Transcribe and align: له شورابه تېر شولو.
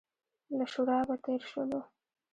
له 0.57 0.65
شورابه 0.73 1.15
تېر 1.23 1.41
شولو. 1.51 1.81